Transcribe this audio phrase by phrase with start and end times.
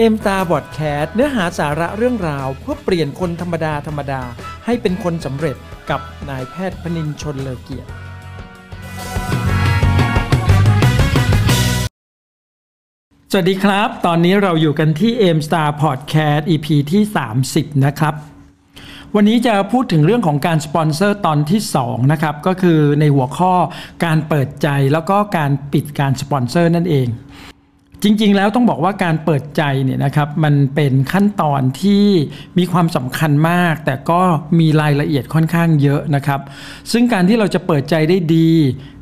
[0.00, 4.22] AimStar Podcast เนื้อหาสาระเรื่องราว เพื่อเปลี่ยนคนธรรมดาธรรมดา
[4.64, 5.56] ให้เป็นคนสำเร็จ
[5.90, 7.90] กับนายแพทย์พนินชนเลอเกียรติ
[13.30, 17.02] สวัสดีครับ ตอนนี้เราอยู่กันที่ AimStar Podcast EP ที่
[17.42, 18.14] 30 นะครับ
[19.14, 23.52] วันนี้จะพูดถึงเรื่องของการสปอนเซอร์ตอนที่ 2 นะครับ ก็คือในหัวข้อ
[24.04, 27.08] การเปิดใจแล้วก็การปิดการสปอนเซอร์นั่นเอง
[28.02, 32.04] จริง ๆ แล้วต้องบอกว่าการเปิดใจเนี่ยนะครับมันเป็นขั้นตอนที่
[32.58, 34.20] มีความสำคัญมาก แต่ก็
[34.58, 36.40] มีรายละเอียดค่อนข้างเยอะนะครับ
[36.92, 38.50] ซึ่งการที่เราจะเปิดใจได้ดี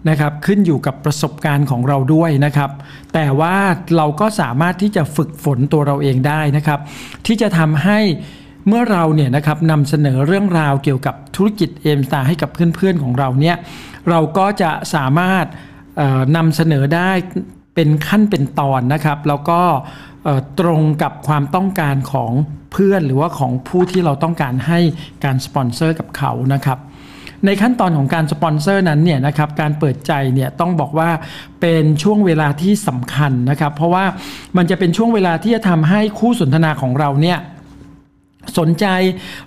[0.08, 2.70] นะครับขึ้นอยู่กับประสบการณ์ของเราด้วยนะครับ
[3.14, 3.56] แต่ว่า
[3.96, 6.80] เราก็สามารถที่จะฝึกฝนตัวเราเองได้นะครับ
[7.26, 7.98] ที่จะทำให้
[8.68, 13.56] เมื่อเราเนี่ยนะครับนำเสนอเรื่องราวเกี่ยวกับธุรกิจเอมสตาให้กับเพื่อนๆของเราเนี่ย
[14.10, 15.46] เราก็จะสามารถ
[16.36, 17.10] นำเสนอได้
[17.76, 19.60] เป็นขั้นเป็นตอนนะครับ แล้วก็
[20.60, 22.32] ตรงกับความต้องการของ
[22.72, 24.78] เพื่อนหรือว่าของผู้ที่เราต้องการให้
[25.24, 26.78] การสปอนเซอร์กับเขานะครับ
[27.46, 31.10] ในขั้นตอนของการสปอนเซอร์นั้นเนี่ยนะครับการเปิดใจเนี่ยต้องบอกว่า
[31.60, 34.04] เป็นช่วงเวลาที่สำคัญนะครับ เพราะว่า
[34.56, 37.38] มันจะเป็นช่วงเวลาที่จะทำให้คู่สนทนาของเราเนี่ย
[38.58, 38.86] สนใจ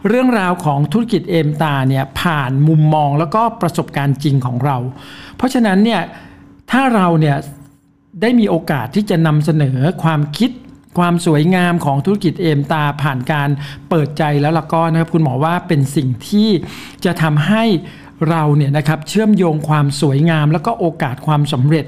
[0.08, 4.78] เรื่องราวของธุรกิจเอมตาเนี่ยผ่านมุมมองแล้วก็ประสบการณ์จริงของเรา
[5.38, 6.02] เพราะฉะนั้นเนี่ย
[6.72, 7.38] ถ้าเราเนี่ย
[8.22, 10.52] ได้มีโอกาสที่จะนำเสนอความคิด
[11.00, 13.50] ความสวยงามของธุรกิจเอมตาผ่านการ
[13.90, 16.50] เปิดใจแล้วละก็นะครับคุณหมอว่าเป็นสิ่งที่
[17.06, 17.64] จะทำให้
[18.30, 21.86] เราเนี่ยนะครับเชื่อมโยงความสวยงาม แล้วก็โอกาสความสำเร็จ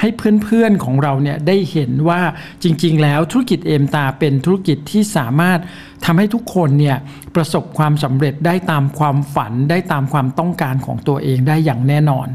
[0.00, 2.20] ให้เพื่อนๆของเราเนี่ยได้เห็นว่า
[2.62, 5.58] จริงๆ แล้วธุรกิจเอมตาเป็นธุรกิจที่สามารถ
[6.04, 6.96] ทำให้ทุกคนเนี่ย
[7.34, 12.28] ประสบความสำเร็จได้ตามความฝันได้ตามความต้องการของตัวเองได้อย่างแน่นอน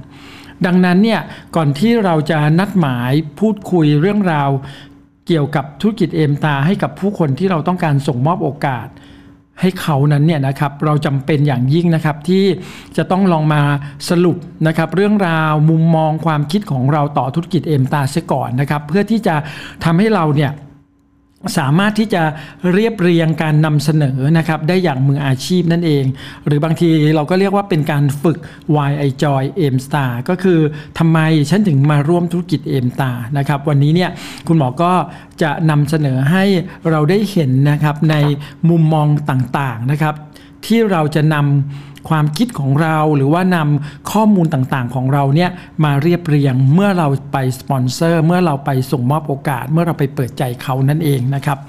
[0.65, 1.21] ดังนั้นเนี่ย
[1.55, 4.49] ก่อนที่เราจะนัดหมายพูดคุยเรื่องราว
[5.27, 8.87] เกี่ยวกับธุรกิจเอมตาให้กับผู้คนที่เราต้องการส่งมอบโอกาส
[9.61, 12.43] ให้เขานั้นเนี่ยนะครับเราจำเป็นอย่างยิ่งนะครับที่
[12.97, 13.61] จะต้องลองมา
[14.09, 19.35] สรุปนะครับเรื่องราวมุมมองความคิดของเราต่อธุรกิจเอมตาเสียก่อนนะครับเพื่อที่จะ
[19.83, 20.51] ทำให้เราเนี่ย
[21.57, 22.23] สามารถที่จะ
[22.73, 26.03] เรียบเรียงการนำเสนอนะครับได้อย่างมืออาชีพนั่นเอง
[26.45, 28.37] หรือบางทีเราก็เรียกว่าเป็นการฝึก
[28.75, 30.59] Why I Joy Aim Star ก็คือ
[30.99, 31.19] ทำไม
[31.49, 34.11] ฉันถึงมาร่วมธุรกิจ Aim Star นะครับวันนี้เนี่ย
[34.47, 34.91] คุณหมอก็
[35.41, 36.43] จะนำเสนอให้
[36.89, 38.15] เราได้เห็นนะครับใน
[38.69, 40.15] มุมมองต่างๆนะครับ
[40.65, 45.49] ที่เราจะนำความคิดของเราหรือว่านำข้อมูลต่างๆของเราเนี่ย
[45.83, 51.59] มาเรียบเรียงเมื่อเราไปสปอนเซอร์เมื่อเราไปส่งมอบโอกาส เมื่อเราไปเปิดใจเขานั่นเองนะครับ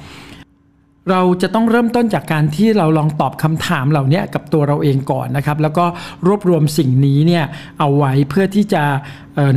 [1.11, 5.85] เราจะต้องเริ่มต้นจากการที่เราลองตอบคำถามเหล่านี้กับตัวเราเองก่อนนะครับ แล้วก็
[6.27, 7.45] รวบรวมสิ่งนี้เนี่ย
[7.79, 8.83] เอาไว้เพื่อที่จะ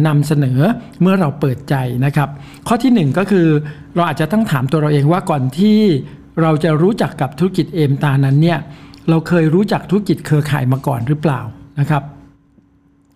[0.08, 0.60] นำเสนอ
[1.02, 1.76] เมื่อเราเปิดใจ
[2.06, 2.30] นะครับ
[2.68, 3.48] ข้อที่หนึ่งก็คือ
[3.96, 5.78] เราอาจจะต้องถามตัวเราเองว่าก่อนที่
[6.42, 8.60] เราจะรู้จักกับธุรกิจเอมตานั้นเนี่ย
[9.10, 11.40] เราเคยรู้จักธุรกิจเครือข่ายมาก่อนหรือเปล่า
[11.80, 12.04] นะครับ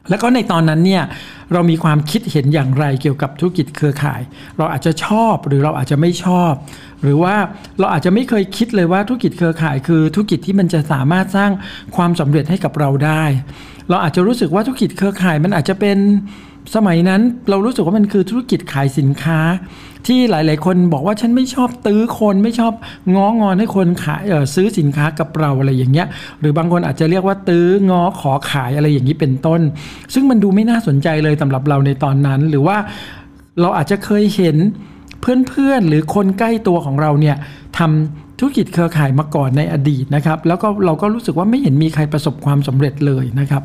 [0.09, 1.03] แล้วก็ในตอนนั้นเนี่ย
[1.53, 4.21] เรามีความคิดเห็นอย่างไรเกี่ยวกับธุรกิจเครือข่าย
[4.57, 6.53] เราอาจจะชอบหรือเราอาจจะไม่ชอบ
[7.03, 7.35] หรือว่า
[7.79, 11.51] เราอาจจะไม่เคยคิดเลยว่าธุรกิจเครือข่าย คือธุรกิจที่มันจะสามารถสร้าง
[11.95, 13.23] ความสำเร็จให้กับเราได้
[13.89, 15.97] เราอาจจะรู้สึกว่าธุรกิจเครือข่ายมันอาจจะเป็น
[16.75, 19.39] สมัยนั้นเรารู้สึกว่ามันคือธุรกิจขายสินค้า
[20.07, 22.73] ที่หลาย ๆ คนบอกว่าฉันไม่ชอบตื้อคนไม่ชอบ
[23.15, 24.23] ง้องอนให้คนขาย
[24.55, 26.07] ซื้อสินค้ากับเราอะไรอย่างเงี้ย
[26.39, 29.61] หรือบางคนอาจจะเรียกว่าตื้อง้อขอขายอะไรอย่างนี้เป็นต้น
[30.13, 32.77] ซึ่งมันดูไม่น่าสนใจเลยสำหรับเราในตอนนั้น หรือว่า
[33.61, 34.57] เราอาจจะเคยเห็น
[35.21, 37.35] เพื่อนๆหรือคนใกล้ตัวของเราเนี่ย
[37.77, 43.63] ทำ ธุรกิจเครือข่ายมาก่อนในอดีตนะครับ แล้วก็เราก็รู้สึกว่าไม่เห็นมีใครประสบความสำเร็จเลยนะครับ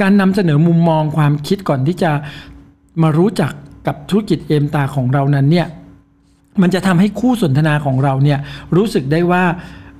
[0.00, 2.10] การนำเสนอมุมมองความคิดก่อนที่จะ
[3.02, 3.52] มารู้จัก
[3.86, 5.66] กับธุรกิจเอมตาของเรานั้นเนี่ย
[6.62, 8.38] มันจะทำให้คู่สนทนาของเราเนี่ย
[8.76, 9.44] รู้สึกได้ว่า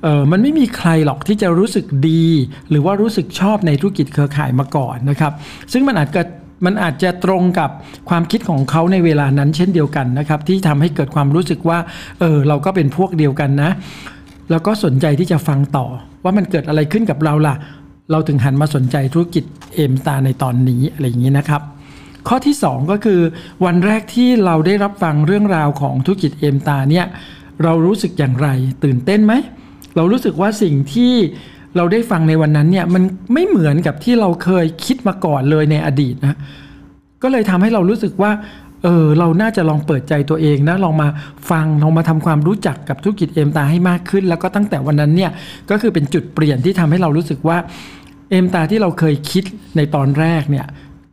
[0.03, 2.25] เออมันไม่มีใครหรอกที่จะรู้สึกดี
[2.71, 5.33] หรือว่ารู้สึกชอบในธุรกิจเครือข่ายมาก่อนนะครับ
[5.73, 6.23] ซึ่งมันอาจจะ
[6.65, 7.71] มันอาจจะตรงกับ
[8.09, 11.79] ความคิดของเขาในเวลานั้นเช่นเดียวกันนะครับ ที่ทำให้เกิดความรู้สึกว่า
[12.21, 13.71] เออ เราก็เป็นพวกเดียวกันนะ
[14.51, 15.87] แล้วก็สนใจที่จะฟังต่อ
[16.25, 17.55] ว่ามันเกิดอะไรขึ้นกับเราล่ะ
[18.11, 19.45] เราถึงหันมาสนใจธุรกิจ
[19.75, 21.63] เอมตาในตอนนี้อะไรอย่างนี้นะครับ
[22.29, 23.21] ข้อที่ 2 ก็คือ
[23.65, 27.07] วันแรกที่เราได้รับฟังเรื่องราวของธุรกิจเอมตาเนี่ย
[27.65, 28.49] เรารู้สึกอย่างไร
[28.85, 29.35] ตื่นเต้นไหม
[29.97, 31.15] เรารู้สึกว่าสิ่งที่
[31.77, 33.03] เราได้ฟังในวันนั้นเนี่ยมัน
[33.35, 36.39] ไม่เหมือนกับที่เราเคยคิดมาก่อนเลยในอดีตนะ
[37.23, 38.31] ก็เลยทำให้เรารู้สึกว่า
[38.83, 41.09] เออเราน่าจะลองเปิดใจตัวเองนะลองมา
[41.51, 45.31] ฟังลองมาทำความรู้จักกับธุรกิจเอมตาให้มากขึ้น แล้วก็ตั้งแต่วันนั้นเนี่ย
[45.71, 47.59] ก็คือเป็นจุดเปลี่ยนที่ทำให้เรารู้สึกว่า
[48.31, 49.45] เอมตาที่เราเคยคิด
[49.77, 50.67] ในตอนแรกเนี่ย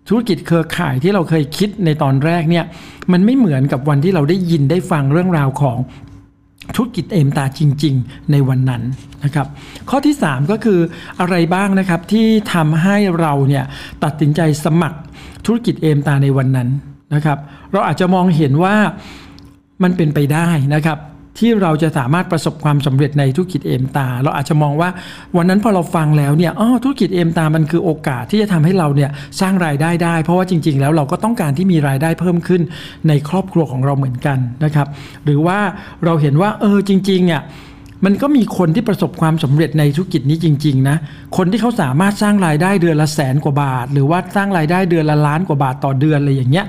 [0.10, 2.66] ธุรกิจเครือข่ายที่เราเคยคิดในตอนแรกเนี่ย
[3.12, 5.78] มันไม่เหมือนกับวันที่เราได้ยินได้ฟังเรื่องราวของ
[6.76, 8.84] ธุรกิจเอมตาจริง ๆ ในวันนั้น
[9.24, 9.48] นะครับ
[9.90, 10.80] ข้อที่ 3 ก็คือ
[11.20, 13.64] อะไรบ้างนะครับที่ทำให้เราเนี่ย
[14.04, 15.00] ตัดสินใจสมัคร
[15.46, 16.70] ธุรกิจเอมตาในวันนั้น
[17.14, 17.38] นะครับ
[17.72, 18.76] เราอาจจะมองเห็นว่า
[19.84, 20.98] มันเป็นไปได้นะครับ
[21.40, 24.90] ที่เราจะสามารถประสบความสำเร็จในธุรกิจเอมตา เราอาจจะมองว่า
[25.38, 29.10] วันนั้นพอเราฟังแล้วเนี่ยอ๋อธุรกิจเอมตา มันคือโอกาสที่จะทำให้เราเนี่ย
[29.42, 32.62] สร้างรายได้ได้ เพราะว่าจริง ๆ แล้วเราก็ต้องการที่มีรายได้เพิ่มขึ้น
[33.08, 34.88] ในครอบครัวของเราเหมือนกันนะครับ
[35.26, 35.60] หรือว่า
[36.06, 37.42] เราเห็นว่าเออจริงๆเนี่ย
[38.06, 40.98] มันก็มีคนที่ประสบความสำเร็จในธุรกิจนี้จริง ๆ นะ
[41.38, 46.66] คนที่เขาสามารถสร้างรายได้เดือนละแสนกว่าบาท หรือว่าสร้างรายได้เดือนละล้านกว่าบาทต่อเดือนอะไรอย่างเงี้ย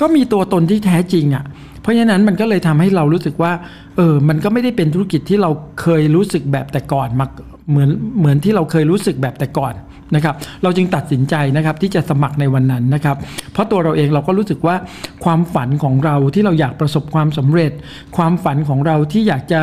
[0.00, 1.44] ก็มีตัวตนที่แท้จริงอะ่ะ
[1.82, 3.52] เพราะฉะนั้นมันก็เลยทำให้เรารู้สึกว่า
[3.96, 5.50] เออ มันก็ไม่ได้เป็นธุรกิจที่เรา
[5.80, 7.26] เคยรู้สึกแบบแต่ก่อนมา
[7.70, 9.74] เหมือนเหมือนที่เราเคยรู้สึกแบบแต่ก่อน
[10.14, 13.16] นะครับ เราจึงตัดสินใจนะครับที่จะสมัครในวันนั้นนะครับ
[13.52, 14.76] เพราะตัวเราเองเราก็รู้สึกว่า
[15.24, 17.72] ความฝันของเราที่เราอยากประสบความสำเร็จ
[18.16, 19.60] ความฝันของเราที่อยากจะ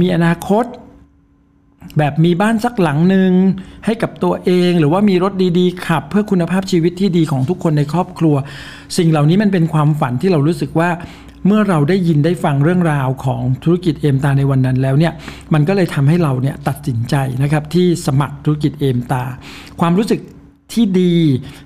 [0.00, 0.64] มีอนาคต
[1.98, 3.32] แบบมีบ้านสักหลังหนึ่ง
[3.86, 8.36] ให้กับตัวเอง หรือว่ามีรถดีๆขับ เพื่อคุณภาพชีวิตที่ดีของทุกคนในครอบครัว
[8.98, 10.90] สิ่งเหล่านี้มันเป็นความฝันที่เรารู้สึกว่า
[11.46, 15.12] เมื่อเราได้ยินได้ฟังเรื่องราวของธุรกิจเอมตาในวันนั้นแล้วเนี่ย
[15.54, 19.22] มันก็เลยทำให้เราเนี่ยตัดสินใจนะครับที่สมัครธุรกิจเอมตา
[19.80, 20.20] ความรู้สึก
[20.72, 21.14] ที่ดี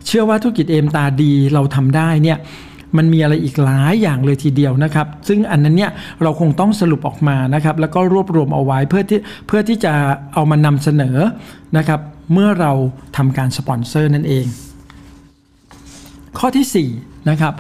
[0.07, 2.39] เชื่อว่าธุรกิจเอมตาดีเราทำได้เนี่ย
[2.97, 5.91] มันมีอะไรอีกหลายอย่างเลยทีเดียวนะครับ ซึ่งอันนั้นเนี่ย
[6.23, 9.93] เราคงต้องสรุปออกมานะครับแล้วก็รวบรวมเอาไว้เพื่อที่เพื่อที่จะ
[10.35, 11.17] เอามานำเสนอ
[11.77, 12.01] นะครับ
[12.33, 12.73] เมื่อเรา
[13.17, 14.47] ทำการสปอนเซอร์นั่นเอง
[16.39, 17.55] ข้อที่4นะครับ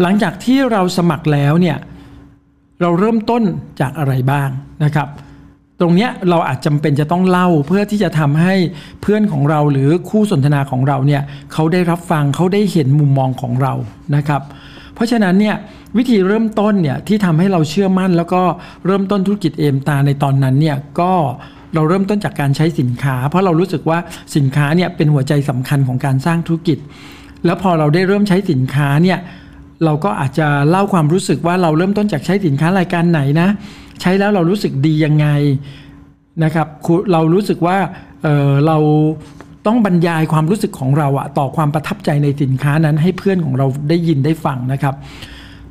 [0.00, 1.76] หลังจากที่เราสมัครแล้วเนี่ย
[2.80, 3.42] เราเริ่มต้น
[3.80, 4.48] จากอะไรบ้าง
[4.84, 5.08] นะครับ
[5.80, 8.54] ตรงนี้เราอาจจำเป็นจะต้องเล่าเพื่อที่จะทำให้
[9.02, 13.72] เพื่อนของเราหรือคู่สนทนาของเราเนี่ยเขาได้รับฟังเขาได้เห็นมุมมองของเรา
[14.16, 14.42] นะครับ
[14.94, 15.56] เพราะฉะนั้นเนี่ย
[15.96, 18.42] วิธีเริ่มต้นเนี่ยที่ทำให้เราเชื่อมั่น แล้วก็
[18.86, 21.12] เริ่มต้นธุรกิจเอมตาในตอนนั้นเนี่ยก็
[21.74, 23.98] เราเริ่มต้นจากการใช้สินค้า เพราะเรารู้สึกว่า
[24.36, 26.78] สินค้าเนี่ยเป็นหัวใจสำคัญของการสร้างธุรกิจ
[27.44, 29.18] แล้วพอเราได้เริ่มใช้สินค้าเนี่ย
[29.84, 33.48] เราก็อาจจะเล่าความรู้สึกว่าเราเริ่มต้นจากใช้สินค้ารายการไหนนะ
[34.00, 35.26] ใช้แล้วเรารู้สึกดียังไง
[36.44, 36.66] นะครับ
[37.12, 37.76] เรารู้สึกว่า
[38.22, 38.78] เเรา
[39.66, 44.94] ต้องบรรยายความรู้สึกของเราอะต่อความประทับใจในสินค้านั้นให้เพื่อนของเราได้ยินได้ฟังนะครับ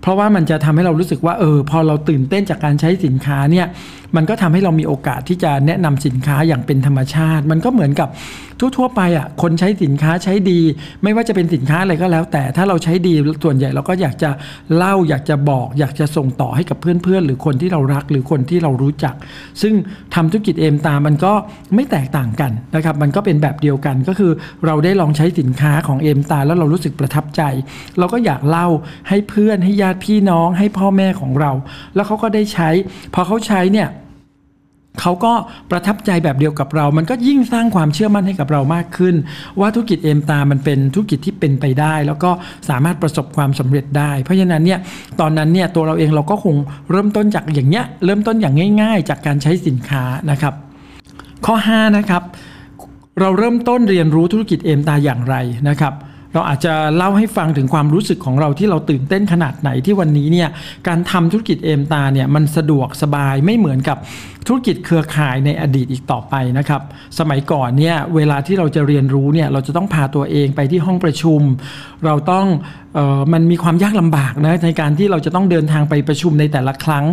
[0.02, 3.68] เพราะว่ามันจะทำให้เรารู้สึกว่าเออพอเราตื่นเต้นจากการใช้สินค้าเนี่ย
[4.16, 8.10] มันก็ทำให้เรามีโอกาสที่จะแนะนำสินค้าอย่างเป็นธรรมชาติ มันก็เหมือนกับ
[8.78, 10.60] ทั่วๆไปอะคนใช้สินค้าใช้ดี
[11.04, 13.13] ไม่ว่าจะเป็นสินค้าอะไรก็แล้ว แต่ถ้าเราใช้ดี
[13.44, 14.30] ส่วนใหญ่เราก็อยากจะ
[14.75, 19.16] เล่าอยากจะบอก อยากจะส่งต่อให้กับเพื่อนๆ หรือคนที่เรารักหรือคนที่เรารู้จัก
[19.62, 19.74] ซึ่ง
[20.16, 21.34] ทำธุรกิจเอมตามันก็
[21.75, 24.31] ไม่แตกต่างกันนะครับมันก็เป็นแบบเดียวกันก็คือ
[24.66, 27.42] เราได้ลองใช้สินค้าของเอมตาแล้วเรารู้สึกประทับใจ
[27.98, 28.68] เราก็อยากเล่า
[29.10, 31.52] ให้เพื่อนให้ญาติพี่น้องให้พ่อแม่ของเรา
[31.96, 32.69] แล้วเขาก็ได้ใช้
[33.14, 33.90] พอเขาใช้เนี่ย
[35.00, 35.34] เขาก็
[35.72, 39.16] ประทับใจแบบเดียวกับเรา มันก็ยิ่งสร้างความเชื่อมั่นให้กับเรามากขึ้น
[39.60, 42.32] ว่าธุรกิจเอมตามันเป็นธุรกิจที่เป็นไปได้ แล้วก็
[42.70, 44.80] สามารถประสบความสำเร็จได้ เพราะฉะนั้นเนี่ย
[45.20, 46.56] ตอนนั้นเนี่ยตัวเราเองเราก็คง
[46.92, 50.54] เริ่มต้นจากอย่างเนี้ยเริ่มต้นอย่างง่าย ๆ จากการใช้สินค้านะครับ
[51.46, 52.24] ข้อ 5 นะครับ
[53.20, 55.36] เราเริ่มต้นเรียนรู้ธุรกิจเอมตาอย่างไร
[55.70, 55.94] นะครับ
[56.33, 60.50] เราอาจจะเล่าให้ฟังถึงความรู้สึกของเราที่เราตื่นเต้นขนาดไหนที่วันนี้เนี่ย
[60.88, 63.97] การทำธุรกิจเอมตาเนี่ยมันสะดวกสบายไม่เหมือนกับ
[64.47, 66.81] ธุรกิจเครือข่ายในอดีตอีกต่อไปนะครับ
[67.19, 71.42] สมัยก่อนเนี่ยเวลาที่เราจะเรียนรู้เนี่ยเราจะต้องพาตัวเองไปที่ห้องประชุม
[72.06, 72.45] เราต้อง
[72.97, 77.06] ออมันมีความยากลำบากนะในการที่เราจะต้องเดินทางไปประชุมในแต่ละครั้ง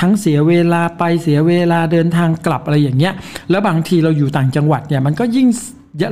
[0.00, 3.14] ทั้งเสียเวลาไปเสียเวลาเดินทางกลับอะไรอย่างเงี้ย
[3.50, 5.48] แล้วบางทีเราอยู่ต่างจังหวัดเนี่ยมันก็ยิ่ง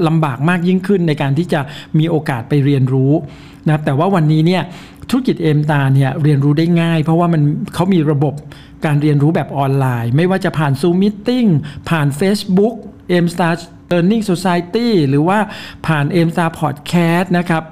[0.08, 1.60] ลำบากมากยิ่งขึ้นในการที่จะ
[1.98, 3.12] มีโอกาสไปเรียนรู้
[3.68, 4.62] นะแต่ว่าวันนี้เนี่ย
[5.10, 7.42] ธุรกิจเอมตาเนี่ยเรียนรู้ได้ง่าย เพราะว่ามัน
[7.74, 8.34] เขามีระบบ
[8.84, 11.48] การเรียนรู้แบบออนไลน์ ไม่ว่าจะผ่าน Zoom Meeting
[11.88, 12.74] ผ่าน Facebook
[13.24, 13.54] m s t a r
[13.92, 15.38] Learning Society หรือว่า
[15.86, 17.62] ผ่าน m s t a r Podcast นะครับ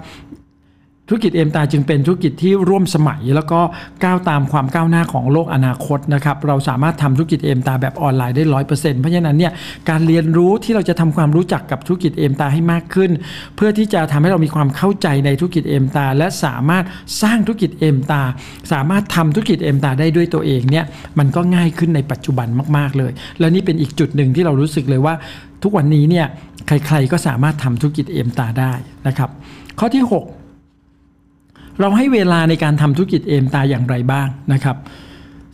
[1.08, 3.61] ธุรกิจเอมตาจึงเป็นธุรกิจที่ร่วมสมัย แล้วก็
[4.04, 9.52] ก้าวตามความก้าวหน้าของโลกอนาคตนะครับเราสามารถทำธุรกิจเอมตาแบบออนไลน์ได้ร้อยเปอร์เซ็นต์เพราะฉะนั้นเนี่ย
[9.90, 13.11] การเรียนรู้ที่เราจะทำความรู้จักกับธุรกิจเอมตาให้มากขึ้น
[13.56, 16.84] เพื่อที่จะทำให้เรามีความเข้าใจในธุรกิจเอมตาและสามารถ
[17.23, 18.23] สร้างธุรกิจเอมตา
[18.73, 20.84] สามารถทำธุรกิจเอมตาได้ด้วยตัวเองเนี่ย
[21.18, 25.14] มันก็ง่ายขึ้นในปัจจุบันมาก ๆเลย และนี่เป็นอีกจุดหนึ่งที่เรารู้สึกเลยว่า
[25.62, 26.26] ทุกวันนี้เนี่ย
[26.66, 28.73] ใครๆก็สามารถทำธุรกิจเอมตาได้
[29.06, 29.30] นะครับ
[29.80, 30.44] ข้อที่ 6
[31.81, 34.76] เราให้เวลาในการทำธุรกิจเอมตาอย่างไรบ้างนะครับ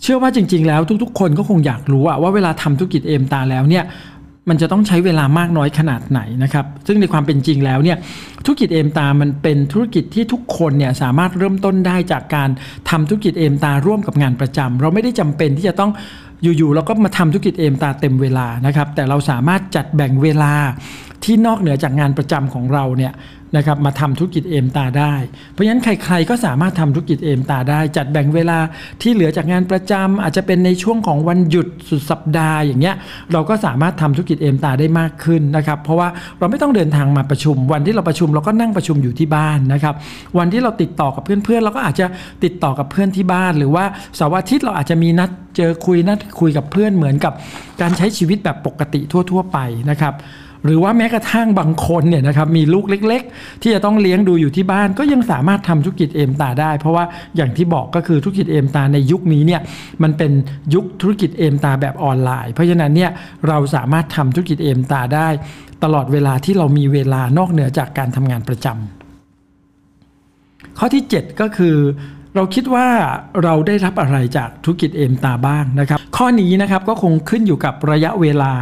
[0.03, 3.85] เชื่อว่าจริง ๆ แล้วทุก ๆ คนก็คงอยากรู้ว่าเวลาทำธุรกิจเอมตาแล้วเนี่ย
[4.49, 7.97] มันจะต้องใช้เวลามากน้อยขนาดไหนนะครับ ซึ่งในความเป็นจริงแล้วเนี่ย
[8.45, 12.49] ธุรกิจเอมตา มันเป็นธุรกิจที่ทุกคนเนี่ยสามารถเริ่มต้นได้จากการ
[12.91, 15.91] ทำธุรกิจเอมตาร่วมกับงานประจำเราไม่ได้จำเป็นที่จะต้อง
[16.43, 20.53] อยู่ๆเราก็มาทำธุรกิจเอมตาเต็มเวลานะครับ แต่เราสามารถจัดแบ่งเวลา
[21.25, 23.15] ที่นอกเหนือจากงานประจำของเราเนี่ย
[23.57, 25.15] นะครับมาทำธุรกิจเอมตาได้
[25.53, 28.59] เพราะฉะนั้นใครๆก็สามารถทำธุรกิจเอมตาได้ จัดแบ่งเวลา
[29.03, 32.97] ที่เหลือจากงานประจำอาจจะเป็นในช่วงของวันหยุดสุดสัปดาห์อย่างเงี้ย
[33.33, 36.09] เราก็สามารถทำธุรกิจเอมตาได้มากขึ้นนะครับเพราะว่า
[36.39, 39.95] เราไม่ต้องเดินทางมาประชุม วันที่เราประชุมเราก็นั่งประชุมอยู่ที่บ้านนะครับ
[40.39, 42.07] วันที่เราติดต่อกับเพื่อนๆเราก็อาจจะ
[42.45, 43.85] ติดต่อกับเพื่อนที่บ้าน หรือว่า
[44.17, 47.33] เสาร์อาทิตย์เราอาจจะมีนัดเจอคุยนัดคุยกับเพื่อนเหมือนกับ
[47.81, 49.01] การใช้ชีวิตแบบปกติ
[49.31, 49.59] ทั่ว ๆ ไป
[49.91, 50.15] นะครับ
[50.65, 57.05] หรือว่าแม้กระทั่งบางคนเนี่ยนะครับมีลูกเล็ก ๆ ที่จะต้องเลี้ยงดูอยู่ที่บ้าน ก็ยังสามารถทำธุรกิจเอมตาได้ เพราะว่า
[57.37, 59.61] อย่างที่บอกก็คือธุรกิจเอมตาในยุคนี้เนี่ย
[60.03, 60.33] มันเป็น
[60.75, 63.11] ยุคธุรกิจเอมตาแบบออนไลน์ เพราะฉะนั้นเนี่ย
[63.49, 65.29] เราสามารถทำธุรกิจเอมตาได้
[65.85, 71.77] ตลอดเวลาที่เรามีเวลานอกเหนือจากการทำงานประจำข้อที่ 7 ก็คือ
[72.37, 72.87] เราคิดว่า
[73.45, 78.53] เราได้รับอะไรจากธุรกิจเอมตาบ้างนะครับ ข้อนี้นะครับก็คงขึ้นอยู่กับระยะเวลา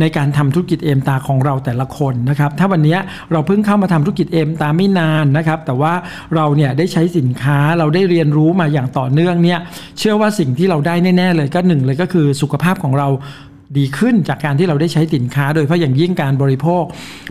[0.00, 2.96] ในการทำธุรกิจเอมตาของเราแต่ละคนนะครับถ้าวันนี้
[3.32, 5.92] เราเพิ่งเข้ามาทำธุรกิจเอมตาไม่นานนะครับแต่ว่า
[6.34, 9.58] เราเนี่ยได้ใช้สินค้าเราได้เรียนรู้มาอย่างต่อเนื่องเนี่ย
[9.98, 13.08] เชื่อว่าสิ่งที่เราได้แน่ๆเลยก็หนึ่งเลยก็คือสุขภาพของเรา
[13.78, 16.84] ดีขึ้นจากการที่เราได้ใช้สินค้า โดยเฉพาะอย่างยิ่งการบริโภค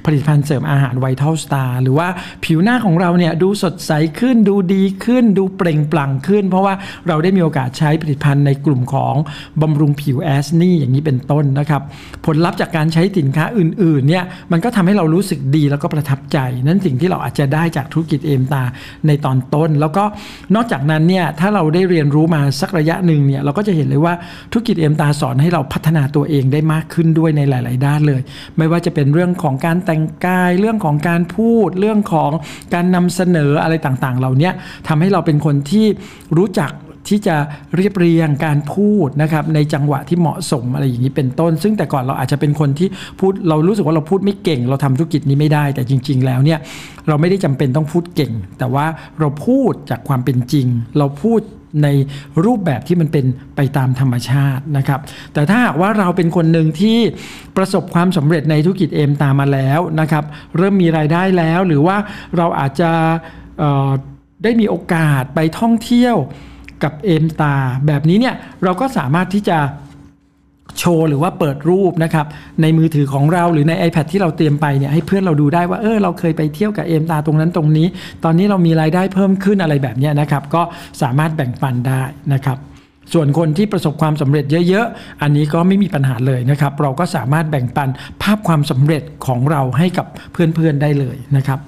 [0.06, 2.08] ผลิตภัณฑ์เสริมอาหาร Vital Star หรือว่า
[2.46, 6.74] ผิวหน้าของเราเนี่ยดูสดใสขึ้นดูดีขึ้น ดูเปล่งปลั่งขึ้น เพราะว่า
[7.08, 9.16] เราได้มีโอกาสใช้ผลิตภัณฑ์ในกลุ่มของ
[9.62, 11.82] บำรุงผิวแอสนี่อย่างนี้เป็นต้นนะครับ
[12.26, 18.64] ผลลัพธ์จากการใช้สินค้าอื่นๆเนี่ยมันก็ทำให้เรารู้สึกดีแล้วก็ประทับใจ นั้นสิ่งที่เราอาจจะได้จากธุรกิจเอมตา
[19.08, 20.04] ในตอนต้น แล้วก็
[20.56, 24.14] นอกจากนั้นเนี่ยถ้าเราได้เรียนรู้มาสักระยะหนึ่งเนี่ยเราก็จะเห็นเลยว่า
[24.52, 28.22] ธุรกิจเอมตาสอนให้เราพัฒนาตัวเองได้มากขึ้นด้วยในหลาย ๆ ด้านเลย
[28.58, 32.32] ไม่ว่าจะเป็นเรื่องของการแต่งกาย เรื่องของการพูด เรื่องของ
[32.74, 34.50] การนำเสนออะไรต่าง ๆ เหล่านี้
[34.88, 35.86] ทำให้เราเป็นคนที่
[36.38, 36.72] รู้จัก
[37.10, 37.36] ที่จะ
[37.76, 42.88] เรียบเรียงการพูดนะครับในจังหวะที่เหมาะสมอะไรอย่างนี้เป็นต้น ซึ่งแต่ก่อนเราอาจจะเป็นคนที่
[43.20, 46.60] พูดเรารู้สึกว่าเราพูดไม่เก่ง เราทำธุรกิจนี้ไม่ได้ แต่จริง ๆ แล้วเนี่ย
[47.08, 48.86] เราไม่ได้จำเป็นต้องพูดเก่ง แต่ว่า
[49.20, 50.68] เราพูดจากความเป็นจริง
[50.98, 51.42] เราพูด
[51.84, 51.88] ใน
[52.46, 55.00] รูปแบบที่มันเป็นไปตามธรรมชาตินะครับ
[55.34, 56.98] แต่ถ้าหากว่าเราเป็นคนหนึ่งที่
[57.58, 60.24] ประสบความสำเร็จในธุรกิจเอมตามมาแล้วนะครับ
[60.58, 61.98] เริ่มมีรายได้แล้ว หรือว่า
[62.38, 62.92] เราอาจจะ
[64.44, 66.16] ได้มีโอกาสไปท่องเที่ยว
[66.84, 67.56] กับเอมตา
[67.88, 69.58] แบบนี้เนี่ยเราก็สามารถที่จะ
[70.78, 72.26] โชว์หรือว่าเปิดรูปนะครับ
[72.62, 77.88] ในมือถือของเราหรือใน iPad ที่เราเตรียมไปเนี่ยให้เพื่อนเราดูได้ว่าเออเราเคยไปเที่ยวกับเอมตาตรงนั้นตรงนี้
[78.24, 80.62] ตอนนี้เรามีรายได้เพิ่มขึ้นอะไรแบบนี้นะครับก็
[81.02, 82.58] สามารถแบ่งปันได้นะครับ
[83.14, 87.90] ส่วนคนที่ประสบความสำเร็จเยอะๆ อันนี้ก็ไม่มีปัญหาเลยนะครับ เราก็สามารถแบ่งปัน
[88.22, 91.60] ภาพความสำเร็จของเราให้กับเพื่อนๆได้เลยนะครับ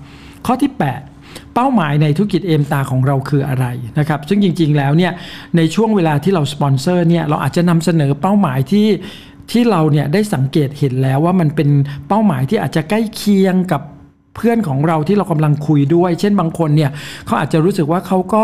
[0.45, 1.10] ข้อที่ 8
[1.55, 3.65] เป้าหมายในธุรกิจเอมตาของเราคืออะไร
[3.99, 5.11] นะครับซึ่งจริง ๆ แล้วเนี่ย
[5.57, 8.87] ในช่วงเวลาที่เราสปอนเซอร์เนี่ยเราอาจจะนำเสนอเป้าหมายที่
[9.51, 11.69] ที่เราเนี่ยได้สังเกตเห็นแล้วว่ามันเป็น
[12.07, 13.81] เป้าหมายที่อาจจะใกล้เคียงกับ
[14.35, 16.91] เพื่อนของเราที่เรากำลังคุยด้วย เช่นบางคนเนี่ย
[17.25, 18.43] เขาอาจจะรู้สึกว่าเขาก็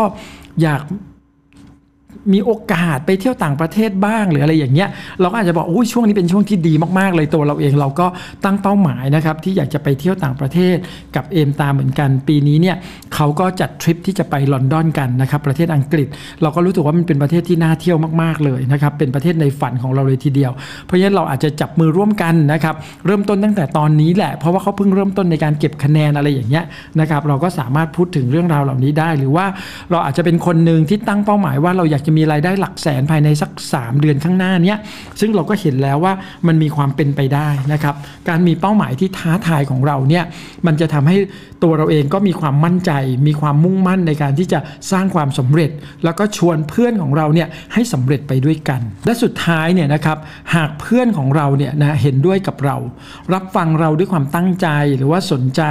[0.62, 0.82] อยาก
[2.32, 4.88] มีโอกาสไปเที่ยวต่างประเทศบ้างหรืออะไรอย่างเงี้ย
[5.20, 8.06] เราก็อาจจะบอกโอ้ยช่วงนี้เป็นช่วงที่ดีมากๆเลยตัวเราเองเราก็
[8.44, 10.76] ตั้งเป้าหมายนะครับที่อยากจะไปเที่ยวต่างประเทศ
[11.16, 12.76] กับเอมตาเหมือนกัน ปีนี้เนี่ย
[13.14, 16.08] เขาก็จัดทริปที่จะไปลอนดอนกันนะครับประเทศอังกฤษ
[16.42, 20.52] เราก็รู้สึกว่ามันเป็นประเทศที่น่าเที่ยวมากๆเลยนะครับเป็นประเทศในฝันของเราเลยทีเดียว
[20.86, 22.74] เพราะฉะนั้นเราอาจจะจับมือร่วมกันนะครับ
[23.06, 26.64] เริ่มต้นตั้งแต่ตอนนี้แหละเพราะว่าเขาเพิ่งเริ่มต้นในการเก็บคะแนนอะไรอย่างเงี้ย
[27.00, 29.46] นะครับเราก็สามารถพูดถึงเรื่องราวเหล่านี้ได้ หรือว่า
[29.90, 34.74] เราอาจจะเป็นคนหนึ่งที่ตั้งเป้าหมายว่าเราอยากจะมีรายได้หลักแสนภายในสัก 3 เดือนข้างหน้านี้
[35.20, 36.12] ซึ่งเราก็เห็นแล้วว่า
[36.46, 37.94] มันมีความเป็นไปได้นะครับ
[38.28, 40.24] การมีเป้าหมายที่ท้าทายของเราเนี่ย
[40.66, 41.16] มันจะทำให้
[41.62, 42.92] ตัวเราเองก็มีความมั่นใจ
[43.26, 44.60] มีความมุ่งมั่นในการที่จะ
[44.92, 45.70] สร้างความสำเร็จ
[46.04, 50.18] แล้วก็ชวนเพื่อนของเราเนี่ยให้สำเร็จไปด้วยกัน และสุดท้ายเนี่ยนะครับ
[50.54, 52.76] หากเพื่อนของเราเนี่ยนะเห็นด้วยกับเรา
[53.32, 55.62] รับฟังเราด้วยความตั้งใจหรือว่าสนใจ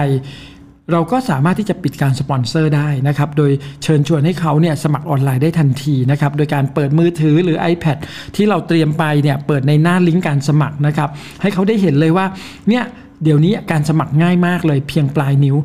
[0.91, 3.51] เราก็สามารถที่จะปิดการสปอนเซอร์ได้นะครับ โดย
[3.83, 7.97] เชิญชวนให้เขาเนี่ยสมัครออนไลน์ได้ทันทีนะครับ โดยการเปิดมือถือหรือ iPad
[8.35, 11.09] ที่เราเตรียมไปเนี่ยเปิดในหน้าลิงก์การสมัครนะครับ
[11.41, 12.25] ให้เขาได้เห็นเลยว่า
[12.69, 12.83] เนี่ย
[13.23, 15.55] เดี๋ยวนี้การสมัครง่ายมากเลยเพียงปลายนิ้ว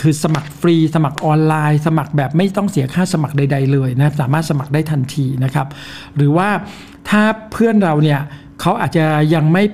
[0.00, 5.66] คือสมัครฟรี สมัครออนไลน์ สมัครแบบไม่ต้องเสียค่าสมัครใด ๆ เลยนะสามารถสมัครได้ทันทีนะครับ
[6.16, 6.48] หรือว่า
[7.08, 7.22] ถ้า
[7.52, 8.20] เพื่อนเราเนี่ย
[8.60, 9.64] เขาอาจจะยังไม่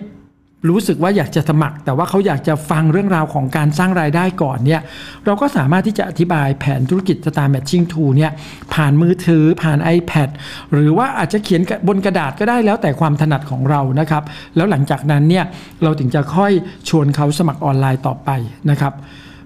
[0.68, 4.80] รู้สึกว่าอยากจะสมัคร แต่ว่าเขาอยากจะฟังเรื่องราวของการสร้างรายได้ก่อนเนี่ย
[5.26, 8.32] เราก็สามารถที่จะอธิบายแผนธุรกิจ Star Matching Tool เนี่ย
[8.74, 10.28] ผ่านมือถือผ่าน iPad
[10.72, 14.22] หรือว่าอาจจะเขียนบนกระดาษก็ได้แล้วแต่ความถนัดของเรานะครับ
[14.56, 15.44] แล้วหลังจากนั้นเนี่ย
[15.82, 16.52] เราถึงจะค่อย
[16.88, 18.30] ชวนเขาสมัครออนไลน์ต่อไป
[18.70, 18.94] นะครับ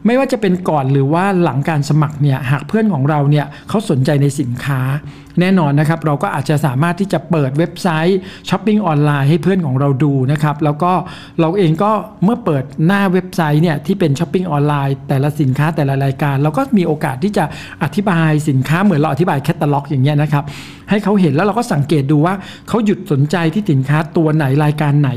[0.06, 4.80] ไม่ว่าจะเป็นก่อนหรือว่าหลังการสมัครเนี่ยหากเพื่อนของเราเนี่ยเขาสนใจในสินค้า
[5.40, 10.92] แน่นอนนะครับเราก็อาจจะสามารถที่จะเปิดเว็บไซต์ช้อปปิ้งออนไลน์ให้เพื่อนของเราดูนะครับแล้วก็
[11.40, 11.90] เราเองก็
[12.24, 17.44] เมื่อเปิดหน้าเว็บไซต์เนี่ยที่เป็นช้อปปิ้งออนไลน์แต่ละสินค้าแต่ละรายการ เราก็มีโอกาสที่จะ
[17.82, 20.44] อธิบายสินค้าเหมือนเราอธิบายแคตตาล็อกอย่างเงี้ยนะครับ
[20.90, 22.34] ให้เขาเห็นแล้วเราก็สังเกตดูว่า
[22.68, 25.10] เขาหยุดสนใจที่สินค้าตัวไหนรายการไหน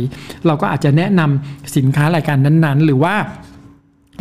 [0.47, 3.15] เราก็อาจจะแนะนำสินค้ารายการนั้นๆ หรือว่า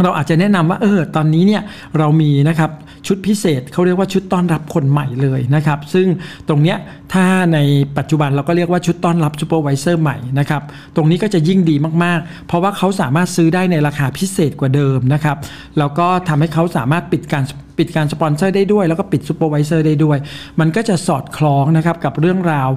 [0.03, 1.63] เราอาจจะแนะนำว่าเออตอนนี้เนี่ย
[1.99, 2.71] เรามีนะครับ
[3.07, 6.07] ชุดพิเศษเขาเรียกว่าชุดต้อนรับคนใหม่เลยนะครับ ซึ่ง
[6.49, 6.79] ตรงเนี้ย
[7.13, 7.59] ถ้าใน
[7.99, 10.63] ปัจจุบันเราก็เรียกว่าชุดต้อนรับ supervisor ใหม่นะครับ
[10.97, 15.37] ตรงนี้ก็จะยิ่งดีมากๆ เพราะว่าเขาสามารถซื้อได้ในราคาพิเศษกว่าเดิมนะครับ
[15.79, 17.45] แล้วก็ทำให้เขาสามารถปิดการ
[17.79, 20.19] ปิดการสปอนเซอร์ได้ด้วย แล้วก็ปิด supervisor ได้ด้วย
[20.61, 22.71] มันก็จะสอดคล้องนะครับกับเรื่องราว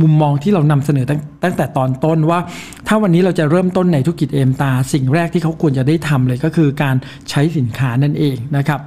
[0.00, 2.38] มุมมองที่เรานำเสนอตั้งตั้งแต่ตอนต้นว่า
[2.86, 6.96] ถ้าวันนี้เราจะเริ่มต้นในธุรกิจ AimStar สิ่งแรกที่เขาควรจะได้ทำเลยก็คือการ
[7.30, 8.80] ใช้สินค้านั่นเองนะครับ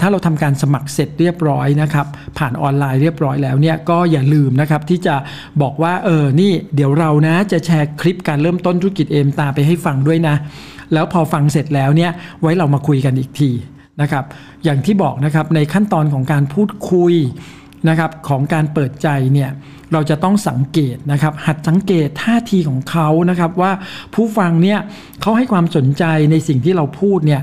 [0.00, 2.06] ถ้าเราทำการสมัครเสร็จเรียบร้อยนะครับ
[2.38, 5.14] ผ่านออนไลน์เรียบร้อยแล้วเนี่ยก็อย่าลืมนะครับที่จะ
[5.62, 10.34] บอกว่าเออนี่เดี๋ยวเรานะจะแชร์คลิปการเริ่มต้นธุรกิจ AimStar ไปให้ฟังด้วยนะ
[10.92, 12.10] แล้วพอฟังเสร็จแล้วเนี่ย
[12.40, 13.50] ไว้เรามาคุยกันอีกที
[14.00, 14.24] นะครับ
[14.64, 17.14] อย่างที่บอกนะครับในขั้นตอนของการพูดคุย
[17.88, 19.50] นะครับของการเปิดใจเนี่ย
[19.92, 23.72] เราจะต้องสังเกตนะครับ หัดสังเกตท่าทีของเขานะครับว่า
[24.14, 24.78] ผู้ฟังเนี่ย
[25.20, 27.42] เขาให้ความสนใจในสิ่งที่เราพูดเนี่ย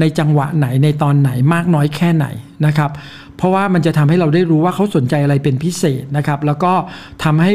[0.00, 2.26] ในจังหวะไหนในตอนไหนมากน้อยแค่ไหน
[2.66, 2.90] นะครับ
[3.36, 6.72] เพราะว่ามันจะทำให้เราได้รู้ว่าเขาสนใจอะไรเป็นพิเศษนะครับ แล้วก็
[7.24, 7.52] ทำให้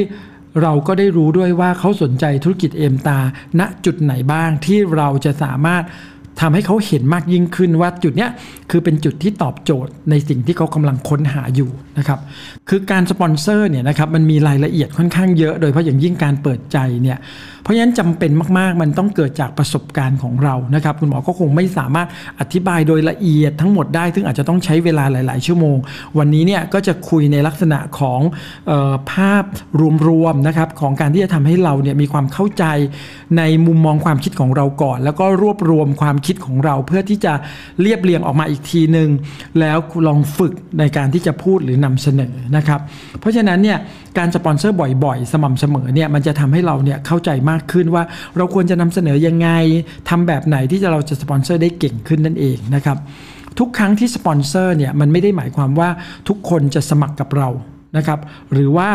[0.62, 3.20] เราก็ได้รู้ด้วยว่าเขาสนใจธุรกิจเอมตา
[3.60, 5.84] ณจุดไหนบ้างที่เราจะสามารถ
[6.42, 8.30] ทำให้เขาเห็นมากยิ่งขึ้นว่าจุดเนี้ย
[8.72, 12.20] คือเป็นจุดที่ตอบโจทย์ในสิ่งที่เขากำลังค้นหาอยู่นะครับ
[12.70, 17.18] คือการสปอนเซอร์เนี่ยนะครับมันมีรายละเอียดค่อนข้างเยอะโดยเฉพาะอย่างยิ่งการเปิดใจเนี่ย
[17.62, 22.08] เพราะฉะนั้นจำเป็นมากๆ มันต้องเกิดจากประสบการณ์ของเรานะครับคุณหมอก็คงไม่สามารถ
[22.40, 25.78] อธิบายโดยละเอียดทั้งหมดได้ ซึ่งอาจจะต้องใช้เวลาหลาย ๆ ชั่วโมง
[26.18, 28.22] วันนี้เนี่ยก็จะคุยในลักษณะของ
[28.72, 29.46] ออภาพ
[30.08, 32.66] รวม ๆ นะครับของการที่จะทำให้เราเนี่ยมีความเข้าใจ
[33.38, 37.34] ในมุมมองความคิดของเราก่อน แล้วก็รวบรวมความคิดคิดของเราเพื่อที่จะ
[37.82, 39.10] เรียบเรียงออกมาอีกทีหนึ่ง
[39.60, 42.80] แล้วลองฝึกในการที่จะพูดหรือนำเสนอนะครับ
[43.20, 43.78] เพราะฉะนั้นเนี่ย
[44.18, 48.04] การสปอนเซอร์บ่อยๆ สม่ำเสมอเนี่ยมันจะทำให้เราเนี่ยเข้าใจมากขึ้นว่า
[48.38, 49.50] เราควรจะนำเสนอยังไง
[50.10, 52.98] ทำแบบไหนที่จะเราจะสปอนเซอร์ได้เก่งขึ้นนั่นเองนะครับ
[53.60, 55.90] ทุกครั้งที่สปอนเซอร์เนี่ยมันไม่ได้หมายความว่า
[56.28, 57.50] ทุกคนจะสมัครกับเรา
[57.98, 58.20] นะครับ
[58.54, 58.90] หรือว่า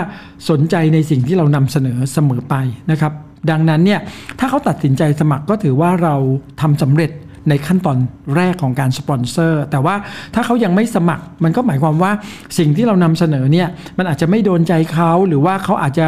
[0.51, 2.55] สนใจในสิ่งที่เรานำเสนอเสมอไป
[2.91, 3.13] นะครับ
[3.51, 4.01] ดังนั้นเนี่ย
[4.39, 6.15] ถ้าเขาตัดสินใจสมัครก็ถือว่าเรา
[6.61, 7.11] ทำสำเร็จ
[7.49, 7.97] ในขั้นตอน
[8.37, 9.95] แรกของการสปอนเซอร์แต่ว่า
[10.35, 12.13] ถ้าเขายังไม่สมัครมันก็หมายความว่า
[12.59, 16.07] สิ่งที่เรานำเสนอเนี่ยมันอาจจะไม่โดนใจเขาหรือว่าเขาอาจจะ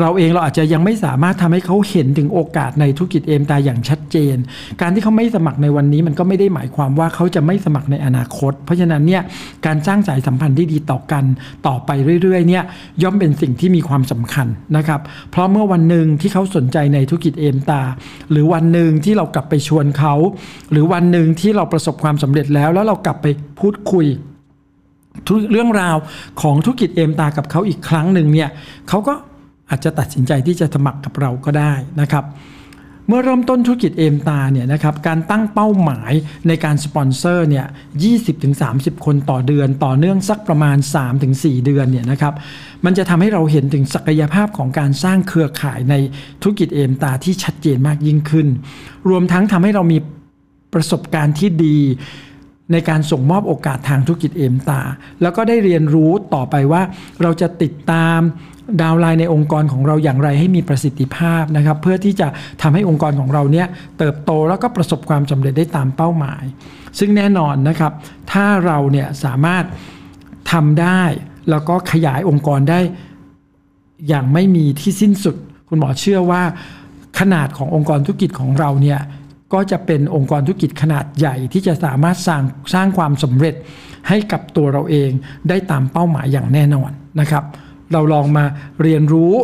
[0.00, 4.36] เราเองเราอาจจะยังไม่สามารถทำให้เขาเห็นถึงโอกาสในธุรกิจเอมตาอย่างชัดเจน
[4.80, 9.22] การที่เขาไม่สมัครในวันนี้มันก็ไม่ได้หมายความว่าเขาจะไม่สมัครในอนาคต เพราะฉะนั้นเนี่ย
[9.66, 11.24] การสร้างสายสัมพันธ์ที่ดีต่อกัน
[11.66, 11.90] ต่อไป
[12.22, 12.64] เรื่อยๆเนี่ย
[13.02, 17.82] ย่อมเป็นสิ่งที่มีความสำคัญนะครับ เพราะเมื่อวันหนึ่งที่เขาสนใจในธุรกิจเอมตา
[18.30, 20.14] หรือวันหนึ่งที่เรากลับไปชวนเขา
[20.70, 23.26] หรือวันหนึ่งที่เราประสบความสำเร็จแล้ว แล้วเรากลับไป
[23.60, 24.06] พูดคุย
[25.52, 25.96] เรื่องราว
[26.42, 28.48] ของธุรกิจเอมตากับเขาอีกครั้งหนึ่งเนี่ย
[28.88, 29.14] เขาก็
[29.70, 32.26] อาจจะตัดสินใจที่จะสมัครกับเราก็ได้นะครับ
[33.08, 36.12] เมื่อเริ่มต้นธุรกิจเอมตาเนี่ยนะครับการตั้งเป้าหมาย
[36.48, 37.66] ในการสปอนเซอร์เนี่ย
[38.34, 40.76] 20-30 คนต่อเดือน ต่อเนื่องสักประมาณ
[41.20, 42.34] 3-4 เดือนเนี่ยนะครับ
[42.84, 45.94] มันจะทำให้เราเห็นถึงศักยภาพของการสร้างเครือข่ายใน
[46.42, 48.48] ธุรกิจเอมตาที่ชัดเจนมากยิ่งขึ้น
[49.08, 49.98] รวมทั้งทำให้เรามี
[50.74, 51.78] ประสบการณ์ที่ดี
[52.72, 54.80] ในการส่งมอบโอกาสทางธุรกิจเอมตา
[55.22, 56.82] แล้วก็ได้เรียนรู้ต่อไปว่า
[57.22, 58.20] เราจะติดตาม
[58.82, 62.28] ดาวไลน์ในองค์กรของเราอย่างไรให้มีประสิทธิภาพนะครับ เพื่อที่จะ
[62.62, 63.66] ทำให้องค์กรของเราเนี่ย
[63.98, 66.44] เติบโตแล้วก็ประสบความสำเร็จได้ตามเป้าหมาย
[66.98, 67.92] ซึ่งแน่นอนนะครับ
[68.32, 69.64] ถ้าเราเนี่ยสามารถ
[70.52, 71.02] ทำได้
[71.50, 72.80] แล้วก็ขยายองค์กรได้
[74.08, 75.36] อย่างไม่มีที่สิ้นสุด
[75.68, 76.42] คุณหมอเชื่อว่า
[77.18, 79.00] ขนาดขององค์กรธุรกิจของเราเนี่ย
[79.52, 82.42] ก็จะเป็นองค์กรธุรกิจขนาดใหญ่ที่จะสามารถสร้าง
[82.74, 83.54] สร้างความสำเร็จ
[84.08, 85.10] ให้กับตัวเราเอง
[85.48, 87.44] ได้ตามเป้าหมายอย่างแน่นอนนะครับ
[87.92, 88.44] เราลองมา
[88.82, 89.34] เรียนรู้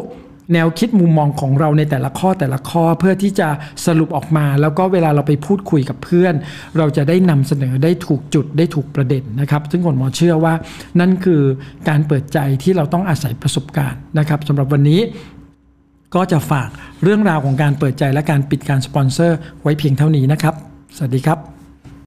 [0.52, 3.48] แนวคิดมุมมองของเราในแต่ละข้อแต่ละข้อเพื่อที่จะ
[3.86, 6.34] สรุปออกมา แล้วก็เวลาเราไปพูดคุยกับเพื่อน
[6.78, 10.54] เราจะได้นำเสนอได้ถูกจุดได้ถูกประเด็นนะครับ ซึ่งคนหมอเชื่อว่า
[11.00, 11.42] นั่นคือ
[11.88, 15.00] การเปิดใจที่เราต้องอาศัยประสบการณ์นะครับสำหรับวันนี้
[16.14, 16.68] ก็จะฝาก
[17.02, 20.54] เรื่องราวของการเปิดใจและการปิดการสปอนเซอร์ไว้เพียงเท่านี้นะครับ
[20.96, 21.61] สวัสดีครับ